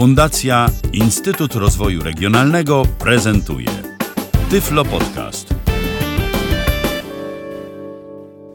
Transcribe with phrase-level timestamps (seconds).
[0.00, 3.68] Fundacja Instytut Rozwoju Regionalnego prezentuje
[4.50, 5.54] Tyflo Podcast.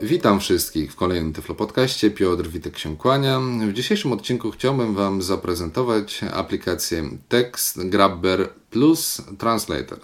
[0.01, 2.11] Witam wszystkich w kolejnym Tyflo Podcaście.
[2.11, 3.39] Piotr Witek się kłania.
[3.39, 9.99] W dzisiejszym odcinku chciałbym Wam zaprezentować aplikację Text Grabber Plus Translator.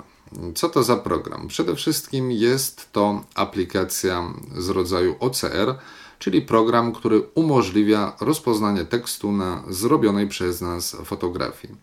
[0.56, 1.48] Co to za program?
[1.48, 5.76] Przede wszystkim jest to aplikacja z rodzaju OCR,
[6.22, 11.76] czyli program, który umożliwia rozpoznanie tekstu na zrobionej przez nas fotografii.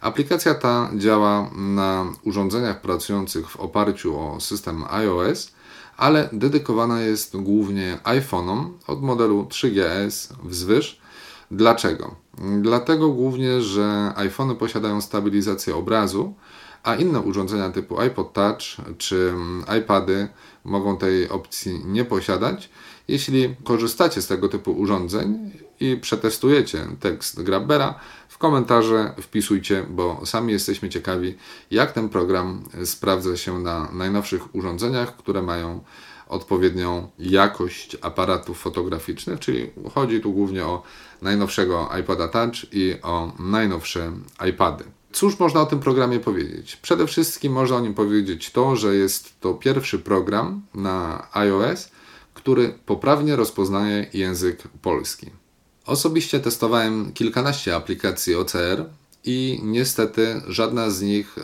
[0.00, 5.52] Aplikacja ta działa na urządzeniach pracujących w oparciu o system iOS,
[5.96, 11.00] ale dedykowana jest głównie iPhone'om od modelu 3GS wzwyż.
[11.50, 12.14] Dlaczego?
[12.60, 16.34] Dlatego głównie, że iPhony posiadają stabilizację obrazu,
[16.82, 18.62] a inne urządzenia typu iPod Touch
[18.98, 19.34] czy
[19.78, 20.28] iPady
[20.64, 22.70] mogą tej opcji nie posiadać.
[23.08, 27.94] Jeśli korzystacie z tego typu urządzeń i przetestujecie tekst Grabbera,
[28.28, 31.34] w komentarze wpisujcie, bo sami jesteśmy ciekawi,
[31.70, 35.80] jak ten program sprawdza się na najnowszych urządzeniach, które mają
[36.28, 40.82] odpowiednią jakość aparatów fotograficznych, czyli chodzi tu głównie o
[41.22, 44.12] najnowszego iPoda Touch i o najnowsze
[44.48, 44.84] iPady.
[45.12, 46.76] Cóż można o tym programie powiedzieć?
[46.76, 51.90] Przede wszystkim można o nim powiedzieć to, że jest to pierwszy program na iOS,
[52.34, 55.30] który poprawnie rozpoznaje język polski.
[55.86, 58.84] Osobiście testowałem kilkanaście aplikacji OCR
[59.24, 61.36] i niestety żadna z nich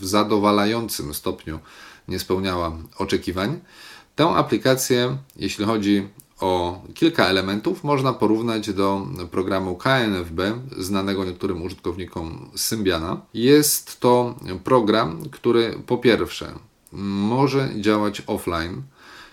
[0.00, 1.58] w zadowalającym stopniu
[2.08, 3.60] nie spełniała oczekiwań.
[4.16, 6.08] Tę aplikację, jeśli chodzi
[6.40, 10.40] o kilka elementów, można porównać do programu KNFB,
[10.78, 13.20] znanego niektórym użytkownikom Symbiana.
[13.34, 16.52] Jest to program, który po pierwsze
[16.92, 18.82] może działać offline,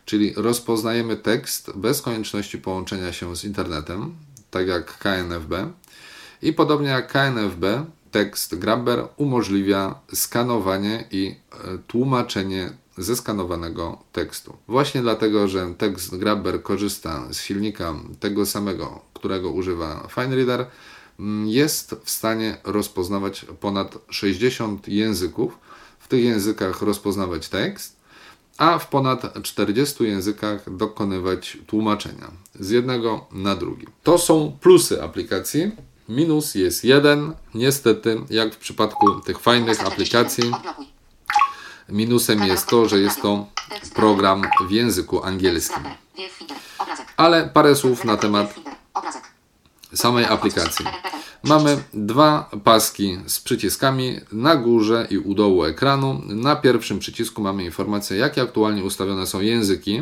[0.05, 4.15] czyli rozpoznajemy tekst bez konieczności połączenia się z internetem,
[4.51, 5.71] tak jak KNFB.
[6.41, 14.57] I podobnie jak KNFB, tekst Grabber umożliwia skanowanie i e, tłumaczenie zeskanowanego tekstu.
[14.67, 20.65] Właśnie dlatego, że tekst Grabber korzysta z silnika tego samego, którego używa FineReader,
[21.19, 25.57] mm, jest w stanie rozpoznawać ponad 60 języków.
[25.99, 27.94] W tych językach rozpoznawać tekst,
[28.57, 33.87] a w ponad 40 językach dokonywać tłumaczenia z jednego na drugi.
[34.03, 35.71] To są plusy aplikacji.
[36.09, 37.33] Minus jest jeden.
[37.53, 40.51] Niestety, jak w przypadku tych fajnych aplikacji,
[41.89, 43.47] minusem jest to, że jest to
[43.95, 45.83] program w języku angielskim.
[47.17, 48.55] Ale parę słów na temat
[49.95, 50.85] samej aplikacji.
[51.43, 56.21] Mamy dwa paski z przyciskami na górze i u dołu ekranu.
[56.25, 60.01] Na pierwszym przycisku mamy informację, jakie aktualnie ustawione są języki.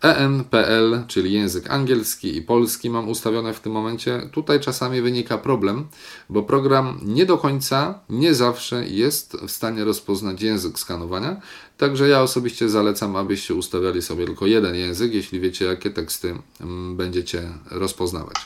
[0.00, 4.28] ENPL, czyli język angielski i polski mam ustawione w tym momencie.
[4.32, 5.88] Tutaj czasami wynika problem,
[6.30, 11.40] bo program nie do końca, nie zawsze jest w stanie rozpoznać język skanowania.
[11.76, 16.96] Także ja osobiście zalecam, abyście ustawiali sobie tylko jeden język, jeśli wiecie, jakie teksty mm,
[16.96, 18.36] będziecie rozpoznawać.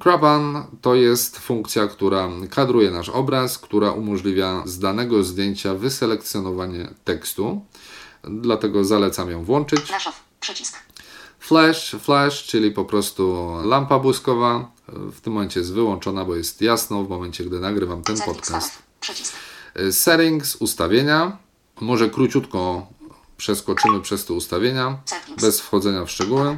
[0.00, 7.64] Kraban to jest funkcja, która kadruje nasz obraz, która umożliwia z danego zdjęcia wyselekcjonowanie tekstu
[8.24, 9.80] dlatego zalecam ją włączyć.
[10.40, 10.76] przycisk.
[11.38, 14.70] Flash, flash, czyli po prostu lampa błyskowa.
[14.88, 18.82] W tym momencie jest wyłączona, bo jest jasno w momencie, gdy nagrywam ten podcast.
[19.74, 21.36] E, settings, ustawienia.
[21.80, 22.86] Może króciutko
[23.36, 24.98] przeskoczymy przez te ustawienia,
[25.40, 26.48] bez wchodzenia w szczegóły.
[26.48, 26.56] E,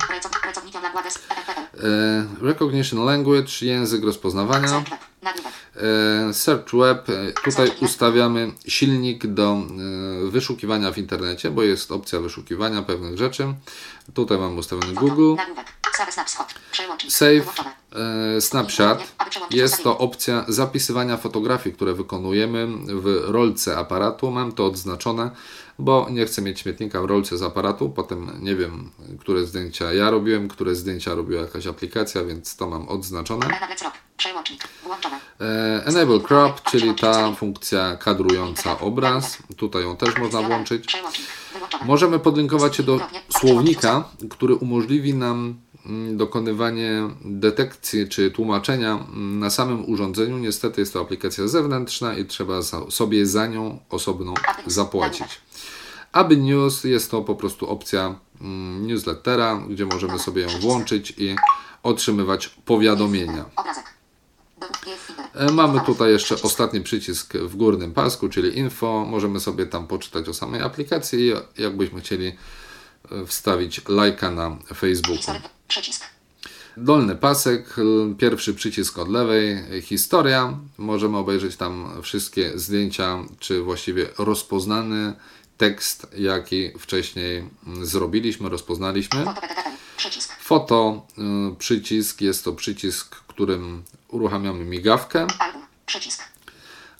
[2.40, 4.84] recognition language, język rozpoznawania.
[6.32, 12.82] Search Web, e, tutaj ustawiamy silnik do e, wyszukiwania w internecie, bo jest opcja wyszukiwania
[12.82, 13.54] pewnych rzeczy.
[14.14, 15.34] Tutaj mam ustawiony Google.
[17.08, 17.54] Save
[18.40, 18.98] Snapshot
[19.50, 24.30] jest to opcja zapisywania fotografii, które wykonujemy w rolce aparatu.
[24.30, 25.30] Mam to odznaczone,
[25.78, 27.90] bo nie chcę mieć śmietnika w rolce z aparatu.
[27.90, 28.90] Potem nie wiem,
[29.20, 33.46] które zdjęcia ja robiłem, które zdjęcia robiła jakaś aplikacja, więc to mam odznaczone.
[35.40, 39.38] E, enable Crop, czyli ta funkcja kadrująca obraz.
[39.56, 40.96] Tutaj ją też można włączyć.
[41.84, 45.54] Możemy podlinkować się do słownika, który umożliwi nam
[45.86, 50.38] mm, dokonywanie detekcji czy tłumaczenia mm, na samym urządzeniu.
[50.38, 54.34] Niestety jest to aplikacja zewnętrzna i trzeba sobie za nią osobno
[54.66, 55.40] zapłacić.
[56.12, 61.36] Aby News jest to po prostu opcja mm, newslettera, gdzie możemy sobie ją włączyć i
[61.82, 63.44] otrzymywać powiadomienia.
[65.34, 69.06] E, mamy tutaj jeszcze ostatni przycisk w górnym pasku, czyli info.
[69.08, 71.20] Możemy sobie tam poczytać o samej aplikacji
[71.56, 72.26] i jakbyśmy chcieli
[73.12, 75.34] e, wstawić lajka na Facebooku.
[76.76, 77.76] Dolny pasek,
[78.19, 80.58] pierwszy przycisk od lewej, historia.
[80.79, 85.12] Możemy obejrzeć tam wszystkie zdjęcia, czy właściwie rozpoznany
[85.62, 87.49] tekst, jaki wcześniej
[87.82, 89.25] zrobiliśmy, rozpoznaliśmy.
[89.25, 89.41] Foto.
[89.97, 90.32] Przycisk.
[91.53, 95.26] Y, przycisk, jest to przycisk, którym uruchamiamy migawkę.
[95.38, 95.62] Album.
[95.87, 96.23] Przycisk.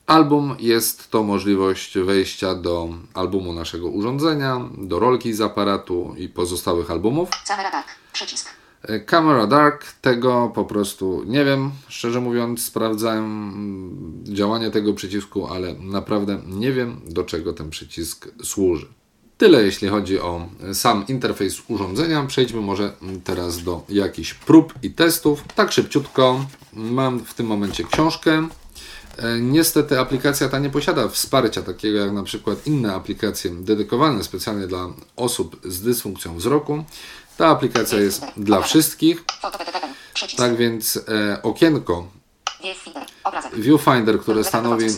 [0.07, 6.91] Album jest to możliwość wejścia do albumu naszego urządzenia, do rolki z aparatu i pozostałych
[6.91, 7.29] albumów.
[7.47, 7.89] Camera Dark.
[8.13, 8.62] Przycisk.
[8.83, 15.47] E, Camera Dark, tego po prostu nie wiem, szczerze mówiąc, sprawdzałem mm, działanie tego przycisku,
[15.47, 18.87] ale naprawdę nie wiem, do czego ten przycisk służy.
[19.39, 22.25] Tyle jeśli chodzi o e, sam interfejs urządzenia.
[22.27, 25.45] Przejdźmy może mm, teraz do jakichś prób i testów.
[25.55, 28.49] Tak szybciutko mam w tym momencie książkę.
[29.19, 34.67] E, Niestety aplikacja ta nie posiada wsparcia takiego jak na przykład inne aplikacje dedykowane specjalnie
[34.67, 36.85] dla osób z dysfunkcją wzroku.
[37.43, 39.25] Ta aplikacja jest dla wszystkich,
[40.37, 42.07] tak więc e, okienko
[43.57, 44.21] Viewfinder.
[44.21, 44.91] Które stanowi e,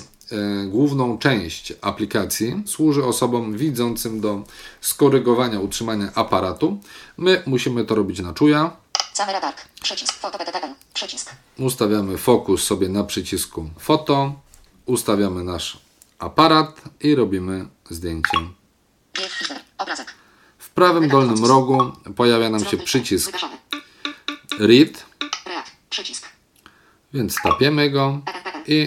[0.67, 4.43] główną część aplikacji, służy osobom widzącym do
[4.81, 6.79] skorygowania utrzymania aparatu.
[7.17, 8.77] My musimy to robić na czuja.
[11.59, 14.33] Ustawiamy fokus sobie na przycisku foto,
[14.87, 15.79] ustawiamy nasz
[16.19, 18.39] aparat i robimy zdjęcie.
[19.79, 20.14] Obrazek.
[20.75, 23.33] Prawym dolnym rogu pojawia nam się przycisk.
[24.59, 25.07] Read,
[27.15, 28.21] więc tapiemy go
[28.67, 28.87] i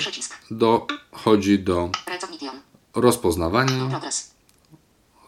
[0.51, 1.89] dochodzi do
[2.95, 3.99] rozpoznawania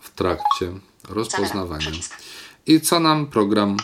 [0.02, 0.72] w trakcie
[1.10, 1.92] rozpoznawania.
[2.70, 3.78] I co nam program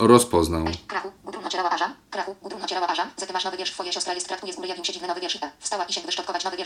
[0.00, 0.64] rozpoznał?
[3.32, 5.20] Masz nowy wiersz, twoje siostra jest traktuje z góry jawił się dziwny nowy.
[5.58, 6.56] Wstała i się wyszczotkować nowy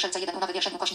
[0.41, 0.53] nowy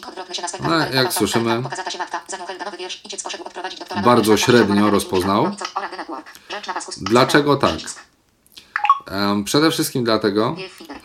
[0.07, 0.47] odwrotny się na.
[0.69, 3.79] No, jak słyszymy, papa, Pokazata się matka, za nią Helga nowy wiersz, idziec poszedł odprowadzić
[3.79, 5.55] doktora bardzo średnio rozpoznał.
[6.97, 7.77] Dlaczego tak?
[9.45, 10.55] Przede wszystkim dlatego,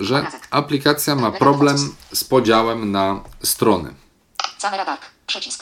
[0.00, 3.94] że aplikacja ma problem z podziałem na strony.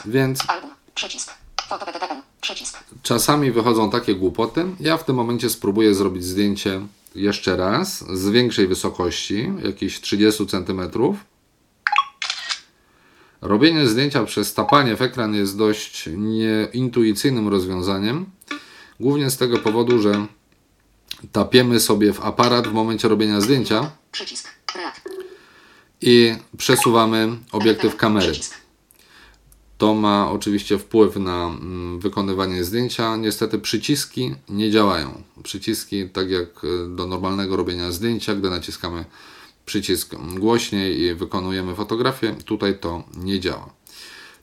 [0.07, 0.41] Więc
[3.03, 4.67] Czasami wychodzą takie głupoty.
[4.81, 6.81] Ja w tym momencie spróbuję zrobić zdjęcie
[7.15, 10.91] jeszcze raz z większej wysokości, jakieś 30 cm.
[13.41, 18.27] Robienie zdjęcia przez tapanie w ekran jest dość nieintuicyjnym rozwiązaniem.
[19.01, 20.27] Głównie z tego powodu, że
[21.33, 23.91] tapiemy sobie w aparat w momencie robienia zdjęcia
[26.01, 28.33] i przesuwamy obiektyw kamery.
[29.81, 33.17] To ma oczywiście wpływ na mm, wykonywanie zdjęcia.
[33.17, 35.23] Niestety przyciski nie działają.
[35.43, 39.05] Przyciski, tak jak e, do normalnego robienia zdjęcia, gdy naciskamy
[39.67, 43.71] przycisk głośniej i wykonujemy fotografię, tutaj to nie działa.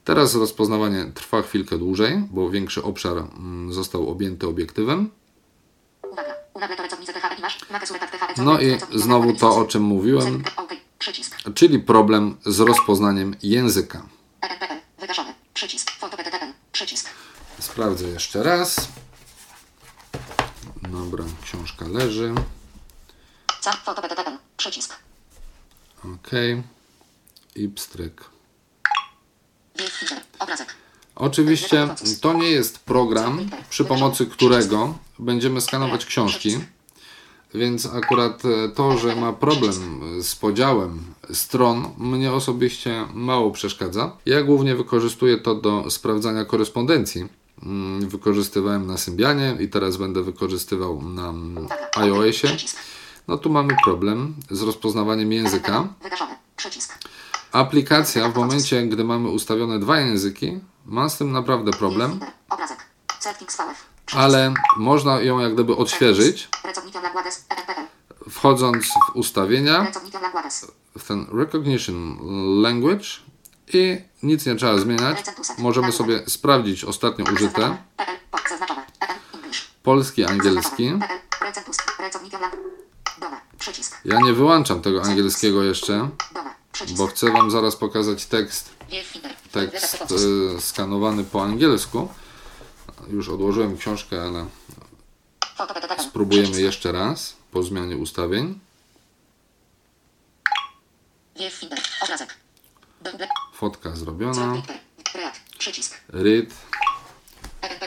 [0.04, 5.10] Teraz rozpoznawanie trwa chwilkę dłużej, bo większy obszar mm, został objęty obiektywem.
[8.38, 10.44] No i znowu to, o czym mówiłem,
[11.54, 14.17] czyli problem z rozpoznaniem języka.
[15.58, 15.92] Przycisk.
[16.72, 17.10] Przycisk.
[17.60, 18.88] Sprawdzę jeszcze raz.
[20.82, 22.34] Dobra, książka leży.
[24.58, 24.96] Przycisk.
[26.04, 26.32] Ok.
[27.56, 28.24] I pstryk.
[30.40, 30.76] Obrazek.
[31.16, 31.88] Oczywiście
[32.22, 36.60] to nie jest program, przy pomocy którego będziemy skanować książki,
[37.58, 39.74] więc akurat e, to, że ma problem
[40.22, 41.00] z podziałem
[41.34, 44.18] stron, mnie osobiście mało przeszkadza.
[44.26, 47.28] Ja głównie wykorzystuję to do sprawdzania korespondencji.
[47.64, 52.48] Mm, Wykorzystywałem na Symbianie i teraz będę wykorzystywał na mm, iOSie.
[53.28, 55.88] No tu mamy problem z rozpoznawaniem języka.
[57.52, 62.20] Aplikacja w momencie, gdy mamy ustawione dwa języki, ma z tym naprawdę problem,
[64.16, 66.50] ale można ją jak gdyby odświeżyć.
[68.30, 69.92] Wchodząc w ustawienia,
[70.98, 72.18] w ten Recognition
[72.62, 73.08] Language
[73.74, 75.24] i nic nie trzeba zmieniać.
[75.58, 77.78] Możemy sobie sprawdzić ostatnio użyte
[79.84, 80.92] polski, angielski.
[84.06, 86.10] Ja nie wyłączam tego angielskiego jeszcze,
[86.98, 88.70] bo chcę Wam zaraz pokazać tekst,
[89.52, 92.10] tekst y, skanowany po angielsku.
[93.10, 94.46] Już odłożyłem książkę, ale.
[96.00, 98.60] Spróbujemy jeszcze raz po zmianie ustawień.
[103.54, 104.54] Fotka zrobiona.
[106.14, 106.46] ENPL.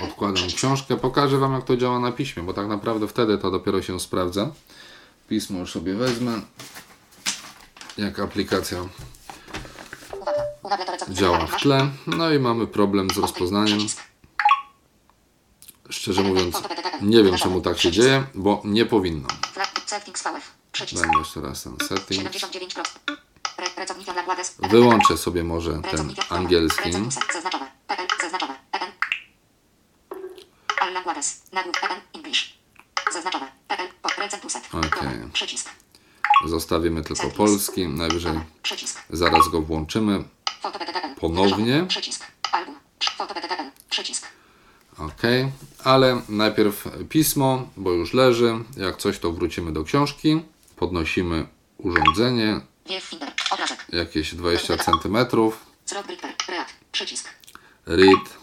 [0.04, 0.96] Odkładam książkę.
[0.96, 4.50] Pokażę Wam, jak to działa na piśmie, bo tak naprawdę wtedy to dopiero się sprawdza.
[5.28, 6.40] Pismo już sobie wezmę.
[7.98, 8.88] Jak aplikacja
[11.08, 11.90] działa w tle.
[12.06, 13.80] No i mamy problem z rozpoznaniem.
[15.90, 16.62] Szczerze mówiąc.
[17.02, 19.28] Nie wiem czemu tak się dzieje, bo nie powinno.
[19.90, 20.52] Settings VF.
[20.72, 21.02] Przycisk.
[21.02, 22.20] Dajmy jeszcze raz ten setting.
[22.22, 22.88] 79 plus.
[23.58, 24.54] Re- Pracownikiem Languades.
[24.58, 26.92] Wyłączę sobie może ten angielski.
[27.32, 27.70] Zaznaczone.
[27.86, 28.06] PL.
[28.20, 28.54] Zaznaczone.
[28.70, 28.92] PL.
[31.52, 32.00] Nagłów PL.
[32.14, 32.58] English.
[33.12, 33.52] Zaznaczone.
[33.68, 33.88] PL.
[34.72, 35.30] Okej.
[35.32, 35.70] Przycisk.
[36.46, 37.36] Zostawimy tylko Settings.
[37.36, 37.88] polski.
[37.88, 38.40] Najwyżej
[39.10, 40.24] zaraz go włączymy.
[41.20, 41.84] Ponownie.
[41.88, 42.26] Przycisk.
[42.52, 42.78] Album.
[43.90, 44.26] Przycisk.
[45.00, 45.22] Ok,
[45.84, 48.54] ale najpierw pismo, bo już leży.
[48.76, 50.42] Jak coś, to wrócimy do książki.
[50.76, 51.46] Podnosimy
[51.78, 52.60] urządzenie,
[53.92, 55.16] jakieś 20 cm.
[57.86, 58.38] Read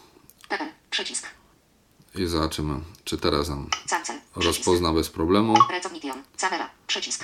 [2.15, 3.69] i zobaczymy, czy teraz nam
[4.35, 5.55] rozpozna bez problemu.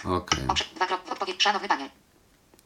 [0.05, 0.31] Ok.
[1.37, 2.02] Szanowny panie.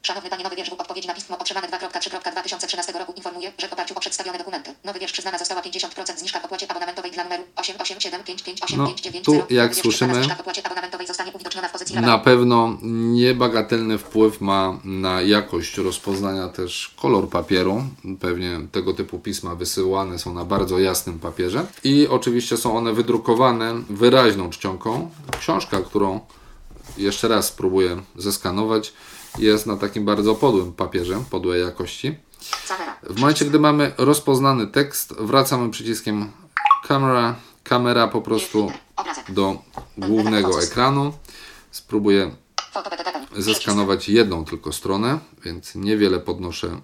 [0.01, 3.93] Szanowny panie, nowy wiersz w odpowiedzi na pismo otrzymane 2.3.2013 roku informuje, że w oparciu
[3.97, 8.77] o przedstawione dokumenty nowy wiersz przyznana została 50% zniżka w opłacie abonamentowej dla numeru 887558590.
[8.77, 8.87] No,
[9.25, 10.27] tu, jak słyszymy,
[12.01, 17.83] na pewno niebagatelny wpływ ma na jakość rozpoznania też kolor papieru.
[18.19, 23.73] Pewnie tego typu pisma wysyłane są na bardzo jasnym papierze i oczywiście są one wydrukowane
[23.89, 25.11] wyraźną czcionką.
[25.39, 26.19] Książka, którą
[26.97, 28.93] jeszcze raz spróbuję zeskanować,
[29.37, 32.15] jest na takim bardzo podłym papierze, podłej jakości.
[33.03, 36.31] W momencie, gdy mamy rozpoznany tekst, wracamy przyciskiem
[36.87, 38.71] kamera, kamera po prostu
[39.29, 39.61] do
[39.97, 41.13] głównego ekranu.
[41.71, 42.35] Spróbuję
[43.37, 46.81] zeskanować jedną tylko stronę, więc niewiele podnoszę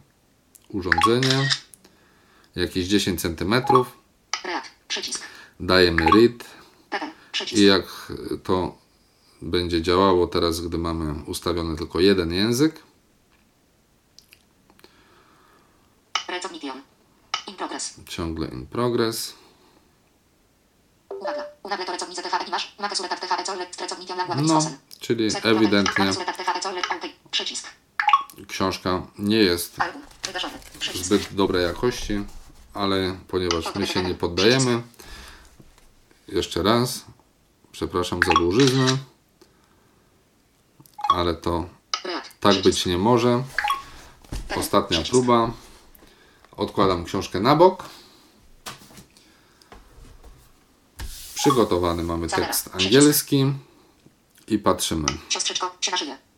[0.70, 1.50] urządzenie.
[2.56, 3.56] Jakieś 10 cm.
[5.60, 6.44] Dajemy read
[7.52, 8.12] i jak
[8.44, 8.83] to
[9.44, 12.84] będzie działało teraz, gdy mamy ustawiony tylko jeden język.
[17.48, 17.94] In progress.
[18.08, 19.34] Ciągle in progress.
[21.10, 21.44] Uwaga.
[21.64, 22.76] To pracownicy THE masz.
[22.78, 24.62] THE co language No,
[25.00, 26.12] czyli ewidentnie.
[27.32, 27.68] Przycisk.
[28.48, 29.78] książka nie jest
[31.02, 32.24] zbyt dobrej jakości,
[32.74, 34.82] ale ponieważ my się nie poddajemy,
[36.28, 37.06] jeszcze raz,
[37.72, 38.98] przepraszam za dłużyznę,
[41.13, 41.65] ale to
[42.39, 43.43] tak być nie może.
[44.55, 45.51] Ostatnia próba.
[46.58, 47.84] Odkładam książkę na bok.
[51.36, 53.53] Przygotowany mamy tekst angielski
[54.48, 55.08] i patrzymy.
[55.29, 56.33] Siostrzyczko, się na.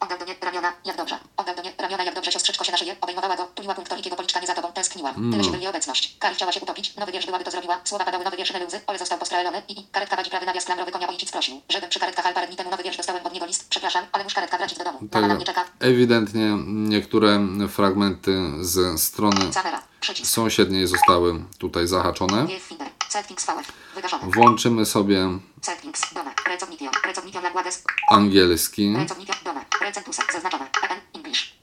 [0.00, 1.18] Oddał do mnie ramiona, jak dobrze.
[1.36, 2.96] Oddał do mnie ramiona, jak dobrze, siostrzyczko się na szyję.
[3.00, 5.14] Obejmowała go, tuliła punktonik policzka, nie za tobą, tęskniła.
[5.32, 6.16] Tyle się byli obecność.
[6.18, 7.80] Kari chciała się utopić, nowy wiersz byłaby to zrobiła.
[7.84, 10.92] Słowa padały, nowy wiersz łzy, ale został postrelony i, i karetka wadzi prawy nawias klamrowy
[10.92, 11.60] konia ojciec prosił.
[11.68, 13.68] Żebym przy karetkach parę dni temu nowy wiersz dostałem od niego list.
[13.68, 14.98] Przepraszam, ale muszę karetka wrócić do domu.
[15.12, 15.64] Mama na mnie czeka.
[15.80, 19.50] ewidentnie niektóre fragmenty ze strony
[20.24, 22.46] sąsiedniej zostały tutaj zahaczone.
[24.22, 25.28] Włączymy sobie
[28.10, 28.94] angielski.
[29.96, 30.22] Recentusa.
[30.32, 30.66] Zaznaczone.
[30.80, 31.00] PN.
[31.14, 31.54] English.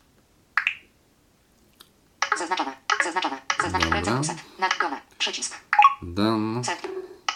[2.37, 2.71] Zaznaczone.
[3.03, 3.41] Zaznaczone.
[3.61, 4.01] Zaznaczone.
[4.01, 4.21] Dobra.
[4.59, 5.01] Na dome.
[5.17, 5.55] Przycisk.
[6.01, 6.61] Dan.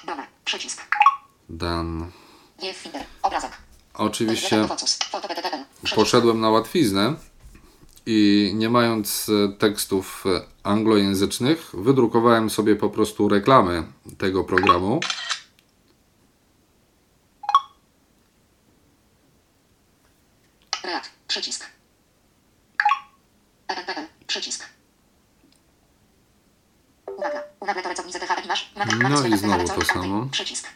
[0.03, 0.27] Dome.
[0.45, 0.81] Przycisk.
[1.49, 2.11] dan.
[2.61, 3.03] Wiew Finder.
[3.21, 3.51] Obrazek.
[3.93, 4.67] Oczywiście
[5.95, 7.15] poszedłem na łatwiznę
[8.05, 13.83] i nie mając e, tekstów e, anglojęzycznych, wydrukowałem sobie po prostu reklamy
[14.17, 14.99] tego programu.
[20.83, 21.11] React.
[21.27, 21.65] Przycisk.
[23.67, 24.07] PNPN.
[24.27, 24.69] Przycisk.
[27.17, 27.43] Uwaga.
[27.59, 28.73] Unagle to pracownicy THR i masz.
[28.99, 30.27] No i znowu to samo.
[30.31, 30.67] Przycisk.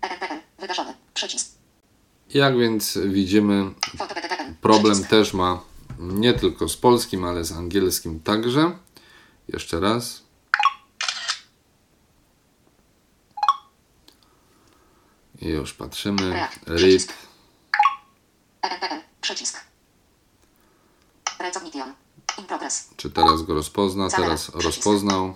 [0.00, 0.40] PNPN.
[0.68, 0.94] Wydarzony.
[1.14, 1.48] Przycisk.
[2.34, 3.70] Jak więc widzimy,
[4.60, 5.10] problem Przycisk.
[5.10, 5.60] też ma
[5.98, 8.78] nie tylko z polskim, ale z angielskim także.
[9.48, 10.22] Jeszcze raz.
[15.40, 16.48] I już patrzymy.
[16.66, 17.14] Read.
[18.60, 19.00] PNPN.
[19.20, 19.60] Przycisk.
[22.96, 24.08] Czy teraz go rozpozna?
[24.10, 25.34] Teraz rozpoznał.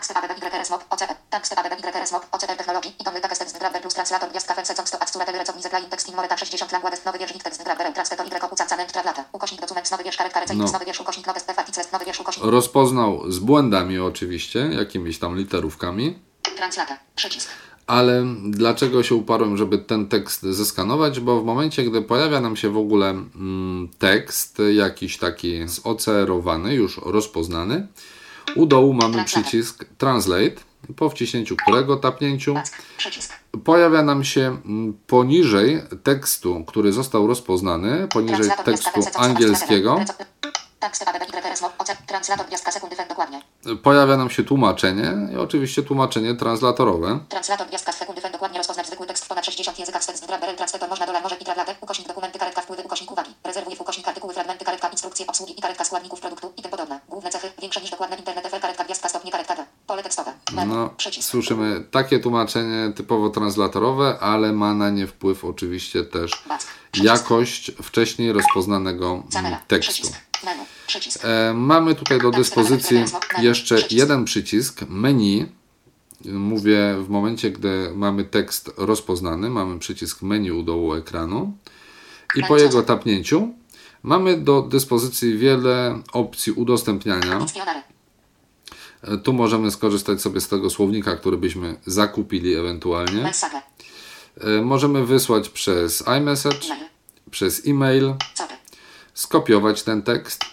[0.00, 1.14] Tax TPB YRS Mob OCP.
[1.30, 2.92] Tax TPB YRS Mob OCP Technologii.
[3.00, 6.08] I donly tekst tekst grabber plus translator gwiazdka ferse com sto adsuratel recowni zeklain tekst
[6.08, 9.24] in moreta 60 languades nowy wierzchnik tekst grabber transpeto y uca canen trawlata.
[9.32, 10.72] Ukośnik document nowy wiersz receipt No.
[10.72, 16.18] nowy wiersz ukośnik nowy stefaticles nowy wiersz ukośnik Rozpoznał z błędami oczywiście, jakimiś tam literówkami.
[16.56, 16.98] translata.
[17.16, 17.48] Przycisk.
[17.86, 21.20] Ale dlaczego się uparłem, żeby ten tekst zeskanować?
[21.20, 27.00] Bo w momencie, gdy pojawia nam się w ogóle mm, tekst, jakiś taki zocerowany, już
[27.04, 27.86] rozpoznany,
[28.56, 30.54] u dołu mamy przycisk Translate,
[30.96, 32.54] po wciśnięciu którego tapnięciu
[33.64, 40.00] pojawia nam się mm, poniżej tekstu, który został rozpoznany, poniżej tekstu angielskiego,
[42.96, 43.42] Tak, dokładnie.
[43.82, 47.18] Pojawia nam się tłumaczenie i oczywiście tłumaczenie translatorowe.
[47.28, 50.04] Translator, gwiazdka, sekundy, fen, dokładnie rozpoznać zwykły tekst w ponad 60 językach
[50.56, 51.44] translator, można dolar, może i
[51.80, 53.30] ukośnik dokumenty, karetka, wpływy, ukośnik uwagi.
[53.44, 57.00] Rezerwuje w ukośnik artykuły, fragmenty, karetka, instrukcje, obsługi i karetka składników produktu i tym podobne.
[57.08, 59.64] Główne cechy, większe niż dokładne internet, FL, karetka, gwiazdka, stopnie, karetka, D.
[59.86, 60.32] Pole tekstowe.
[60.66, 61.30] No, przycisk.
[61.30, 66.44] słyszymy takie tłumaczenie typowo translatorowe, ale ma na nie wpływ oczywiście też
[66.94, 69.22] jakość wcześniej rozpoznanego
[69.68, 70.08] tekstu.
[70.44, 70.73] Menu.
[71.24, 73.04] E, Mamy tutaj do dyspozycji
[73.38, 75.46] jeszcze jeden przycisk menu.
[76.24, 81.56] Mówię w momencie, gdy mamy tekst rozpoznany, mamy przycisk menu u dołu ekranu
[82.36, 83.54] i po jego tapnięciu
[84.02, 87.38] mamy do dyspozycji wiele opcji udostępniania.
[89.02, 93.30] E, Tu możemy skorzystać sobie z tego słownika, który byśmy zakupili ewentualnie.
[94.40, 96.58] E, Możemy wysłać przez iMessage,
[97.30, 98.14] przez e-mail.
[99.14, 100.44] Skopiować ten tekst,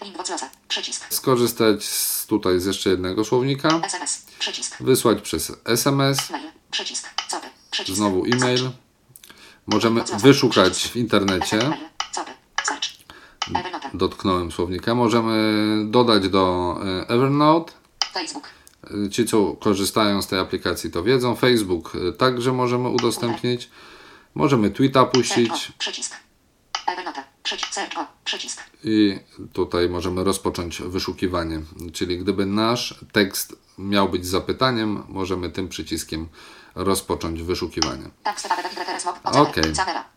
[1.09, 3.81] skorzystać z, tutaj z jeszcze jednego słownika,
[4.79, 6.17] wysłać przez SMS,
[7.87, 8.69] znowu e-mail.
[9.67, 11.59] Możemy wyszukać w internecie.
[13.93, 14.95] Dotknąłem słownika.
[14.95, 15.33] Możemy
[15.85, 17.73] dodać do e, Evernote.
[19.11, 21.35] Ci, co korzystają z tej aplikacji, to wiedzą.
[21.35, 23.69] Facebook e, także możemy udostępnić.
[24.35, 25.13] Możemy tweeta Search.
[25.13, 25.71] puścić.
[25.77, 26.15] Przycisk.
[26.87, 27.30] Evernote.
[27.43, 27.79] Przycisk.
[27.97, 28.05] O.
[28.25, 28.61] Przycisk.
[28.83, 29.19] i
[29.53, 31.61] tutaj możemy rozpocząć wyszukiwanie.
[31.93, 36.27] Czyli gdyby nasz tekst miał być zapytaniem, możemy tym przyciskiem
[36.75, 38.09] rozpocząć wyszukiwanie.
[38.23, 38.41] Tak.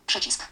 [0.07, 0.43] Przycisk.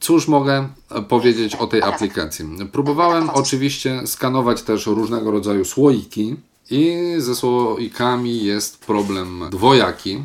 [0.00, 0.68] Cóż mogę
[1.08, 2.44] powiedzieć o tej aplikacji?
[2.72, 6.36] Próbowałem oczywiście skanować też różnego rodzaju słoiki
[6.70, 10.24] i ze słoikami jest problem dwojaki.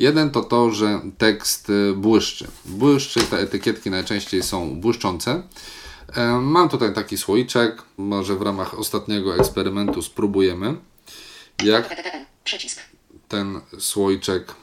[0.00, 2.46] Jeden to to, że tekst y, błyszczy.
[2.64, 5.42] Błyszczy, te etykietki najczęściej są błyszczące.
[6.16, 10.76] E, Mam tutaj taki słoiczek, może w ramach ostatniego eksperymentu spróbujemy,
[11.62, 12.02] jak
[13.28, 14.54] ten słoiczek,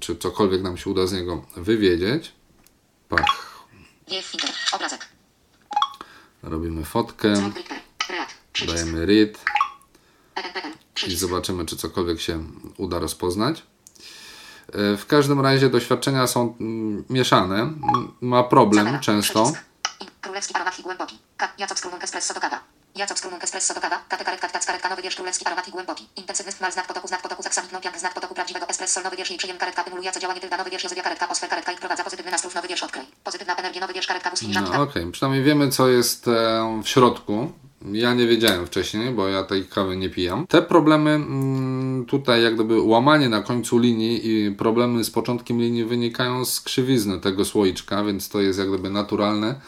[0.00, 2.32] czy cokolwiek nam się uda z niego wywiedzieć.
[3.08, 3.64] Pach,
[6.42, 7.52] robimy fotkę.
[8.66, 9.44] Dajemy read.
[11.06, 12.44] I zobaczymy, czy cokolwiek się
[12.76, 13.62] uda rozpoznać.
[14.72, 17.72] W każdym razie doświadczenia są mm, mieszane.
[18.20, 19.02] Ma problem Camera.
[19.02, 19.42] często.
[19.42, 19.64] Przycisk.
[20.20, 21.18] Królewski aromat i głęboki.
[21.36, 22.60] Ka- Jacok Skrumunk Espresso to kawa.
[22.96, 23.98] Jacok Skrumunk Espresso to kawa.
[24.08, 26.08] Kate karetka tac karetka nowy wiersz królewski aromat i głęboki.
[26.16, 29.30] Intensywny smal znak potoku znak potoku zaksamit no piank znak potoku prawdziwego espresso nowy wiersz
[29.30, 32.30] i przyjem karetka pymulujące działanie tylda nowy wiersz Józefia karetka osfer karetka i wprowadza pozytywny
[32.32, 33.04] nastrój nowy wiersz odkryj.
[33.24, 34.80] Pozytywna energia nowy wiersz karetka wóz No filiżanka.
[34.80, 37.52] okej, przynajmniej wiemy, co jest e, w środku.
[37.92, 40.46] Ja nie wiedziałem wcześniej, bo ja tej kawy nie pijam.
[40.46, 45.84] Te problemy mm, tutaj, jak gdyby łamanie na końcu linii i problemy z początkiem linii
[45.84, 49.60] wynikają z krzywizny tego słoiczka, więc to jest jak gdyby naturalne.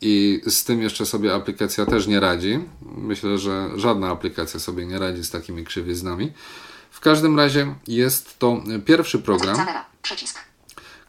[0.00, 2.58] I z tym jeszcze sobie aplikacja też nie radzi.
[2.96, 6.32] Myślę, że żadna aplikacja sobie nie radzi z takimi krzywiznami.
[6.90, 9.84] W każdym razie jest to pierwszy program, Camera.
[10.02, 10.51] Przycisk.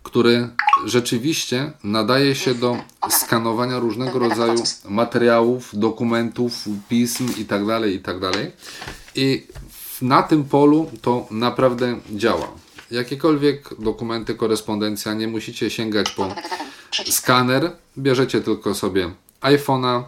[0.04, 0.50] Który
[0.86, 2.78] rzeczywiście nadaje się do
[3.10, 6.54] skanowania różnego rodzaju materiałów, dokumentów,
[6.90, 7.92] pism itd.
[7.92, 8.32] itd.
[9.16, 12.48] I w- na tym polu to naprawdę działa.
[12.92, 16.36] Jakiekolwiek dokumenty, korespondencja, nie musicie sięgać po
[17.10, 19.12] skaner, bierzecie tylko sobie
[19.42, 20.04] iPhone'a,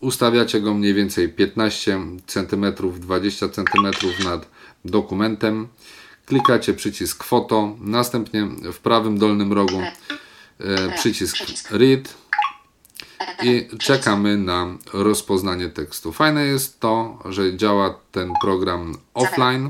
[0.00, 2.66] ustawiacie go mniej więcej 15 cm,
[3.00, 3.90] 20 cm
[4.24, 4.46] nad
[4.84, 5.68] dokumentem,
[6.32, 11.36] klikacie przycisk foto, następnie w prawym dolnym rogu e, przycisk
[11.70, 12.14] read
[13.42, 16.12] i czekamy na rozpoznanie tekstu.
[16.12, 19.68] Fajne jest to, że działa ten program offline.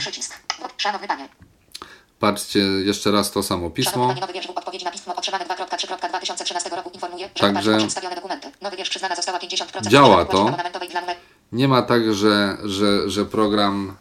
[2.19, 4.07] Patrzcie jeszcze raz to samo pismo.
[4.09, 7.79] panie, nowy wiersz w odpowiedzi na pismo otrzymane 2.3.2013 roku informuje, że Także- Także...
[7.79, 8.53] przedstawione dokumenty.
[8.61, 10.57] Nowy wiersz przyznana została 50% Działa to.
[11.53, 13.97] Nie ma tak, że, że, że program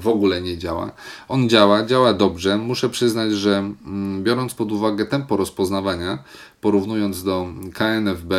[0.00, 0.90] w ogóle nie działa.
[1.28, 2.56] On działa, działa dobrze.
[2.56, 6.18] Muszę przyznać, że mm, biorąc pod uwagę tempo rozpoznawania,
[6.60, 8.32] porównując do KNFB,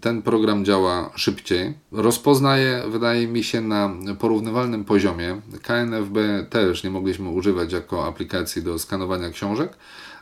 [0.00, 1.74] ten program działa szybciej.
[1.92, 5.40] Rozpoznaje, wydaje mi się, na porównywalnym poziomie.
[5.62, 6.16] KNFB
[6.50, 9.76] też nie mogliśmy używać jako aplikacji do skanowania książek,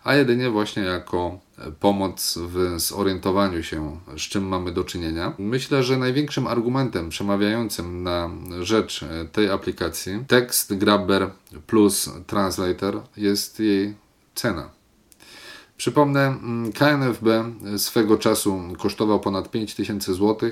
[0.04, 1.38] a jedynie właśnie jako
[1.80, 5.32] pomoc w zorientowaniu się, z czym mamy do czynienia.
[5.38, 8.30] Myślę, że największym argumentem przemawiającym na
[8.60, 11.30] rzecz tej aplikacji Text Grabber
[11.66, 13.94] plus Translator jest jej
[14.34, 14.75] cena.
[15.76, 17.26] Przypomnę, mm, KNFB
[17.78, 20.50] swego czasu kosztował ponad 5000 zł.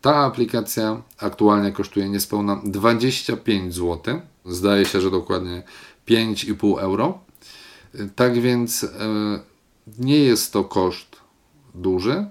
[0.00, 4.20] Ta aplikacja aktualnie kosztuje niespełna 25 zł.
[4.46, 5.62] Zdaje się, że dokładnie
[6.08, 7.18] 5,5 euro.
[8.16, 8.88] Tak więc e,
[9.98, 11.16] nie jest to koszt
[11.74, 12.26] duży,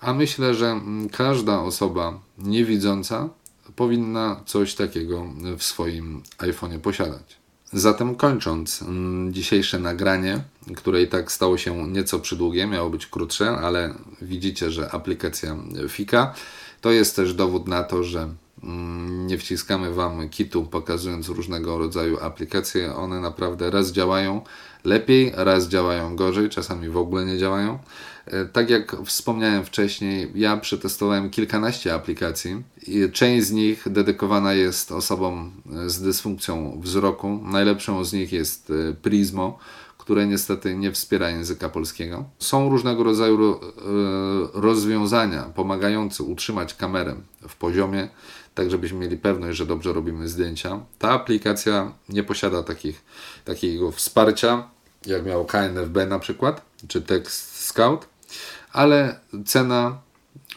[0.00, 3.28] a myślę, że mm, każda osoba niewidząca
[3.76, 5.26] powinna coś takiego
[5.58, 7.41] w swoim iPhone'ie posiadać.
[7.72, 10.40] Zatem kończąc mm, dzisiejsze nagranie,
[10.76, 15.56] które i tak stało się nieco przydługie, miało być krótsze, ale widzicie, że aplikacja
[15.88, 16.34] fika.
[16.80, 18.28] To jest też dowód na to, że
[18.62, 22.94] mm, nie wciskamy Wam kitu pokazując różnego rodzaju aplikacje.
[22.94, 24.40] One naprawdę raz działają
[24.84, 27.78] lepiej, raz działają gorzej, czasami w ogóle nie działają.
[28.26, 32.62] E, tak jak wspomniałem wcześniej, ja przetestowałem kilkanaście aplikacji
[33.12, 35.52] część z nich dedykowana jest osobom
[35.86, 37.40] z dysfunkcją wzroku.
[37.44, 39.58] Najlepszą z nich jest e, Prismo,
[39.98, 42.24] które niestety nie wspiera języka polskiego.
[42.38, 43.58] Są różnego rodzaju e,
[44.54, 47.14] rozwiązania pomagające utrzymać kamerę
[47.48, 48.08] w poziomie,
[48.54, 50.80] tak żebyśmy mieli pewność, że dobrze robimy zdjęcia.
[50.98, 53.04] Ta aplikacja nie posiada takich,
[53.44, 54.68] takiego wsparcia,
[55.06, 58.11] jak miał KNFB na przykład, czy Text Scout
[58.72, 59.98] ale cena